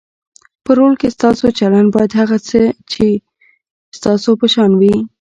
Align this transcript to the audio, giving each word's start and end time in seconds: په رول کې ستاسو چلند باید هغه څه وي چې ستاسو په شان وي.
په 0.63 0.71
رول 0.77 0.93
کې 1.01 1.13
ستاسو 1.17 1.45
چلند 1.59 1.87
باید 1.95 2.11
هغه 2.19 2.37
څه 2.47 2.59
وي 2.65 2.69
چې 2.91 3.05
ستاسو 3.97 4.29
په 4.41 4.47
شان 4.53 4.71
وي. 4.79 4.95